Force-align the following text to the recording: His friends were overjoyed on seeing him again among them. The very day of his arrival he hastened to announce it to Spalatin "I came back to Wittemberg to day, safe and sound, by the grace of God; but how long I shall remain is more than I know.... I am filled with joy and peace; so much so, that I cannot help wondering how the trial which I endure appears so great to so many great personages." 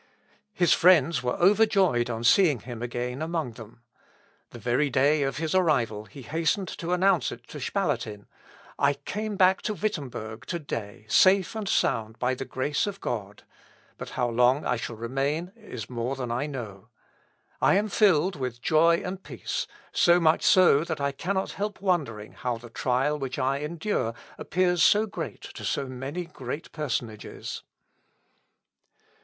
His 0.51 0.73
friends 0.73 1.21
were 1.21 1.35
overjoyed 1.39 2.09
on 2.09 2.23
seeing 2.23 2.61
him 2.61 2.81
again 2.81 3.21
among 3.21 3.51
them. 3.51 3.83
The 4.49 4.57
very 4.57 4.89
day 4.89 5.21
of 5.21 5.37
his 5.37 5.53
arrival 5.53 6.05
he 6.05 6.23
hastened 6.23 6.69
to 6.69 6.93
announce 6.93 7.31
it 7.31 7.45
to 7.49 7.59
Spalatin 7.59 8.25
"I 8.79 8.95
came 8.95 9.35
back 9.37 9.61
to 9.61 9.75
Wittemberg 9.75 10.47
to 10.47 10.57
day, 10.57 11.05
safe 11.07 11.53
and 11.55 11.69
sound, 11.69 12.17
by 12.17 12.33
the 12.33 12.45
grace 12.45 12.87
of 12.87 12.99
God; 12.99 13.43
but 13.99 14.09
how 14.17 14.27
long 14.27 14.65
I 14.65 14.75
shall 14.75 14.95
remain 14.95 15.51
is 15.55 15.87
more 15.87 16.15
than 16.15 16.31
I 16.31 16.47
know.... 16.47 16.87
I 17.61 17.75
am 17.75 17.87
filled 17.87 18.35
with 18.35 18.59
joy 18.59 19.03
and 19.05 19.21
peace; 19.21 19.67
so 19.91 20.19
much 20.19 20.41
so, 20.41 20.83
that 20.83 20.99
I 20.99 21.11
cannot 21.11 21.51
help 21.51 21.79
wondering 21.79 22.31
how 22.31 22.57
the 22.57 22.71
trial 22.71 23.19
which 23.19 23.37
I 23.37 23.59
endure 23.59 24.15
appears 24.39 24.81
so 24.81 25.05
great 25.05 25.41
to 25.53 25.63
so 25.63 25.85
many 25.85 26.25
great 26.25 26.71
personages." 26.71 27.61